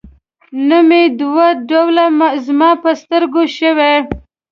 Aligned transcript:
نوم 0.67 0.89
یې 0.99 1.03
دوه 1.19 1.47
ډوله 1.69 2.05
زما 2.45 2.69
په 2.83 2.89
سترګو 3.01 3.43
شوی. 3.57 3.93